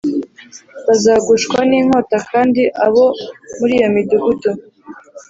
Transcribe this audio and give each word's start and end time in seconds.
Bazagushwa 0.85 1.57
n 1.69 1.71
inkota 1.79 2.17
kandi 2.31 2.61
abo 2.85 3.05
muri 3.57 3.73
iyo 3.77 3.87
midugudu 3.95 4.51